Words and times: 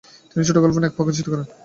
তিনি 0.29 0.43
ছোটগল্প 0.47 0.75
"নাক" 0.77 0.91
প্রকাশিত 0.97 1.25
করেন। 1.29 1.45